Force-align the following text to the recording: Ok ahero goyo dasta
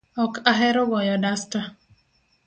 Ok 0.23 0.33
ahero 0.51 0.81
goyo 0.91 1.15
dasta 1.23 1.59